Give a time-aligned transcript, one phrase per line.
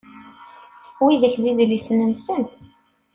[1.03, 2.43] Widak d idlisen-nsen.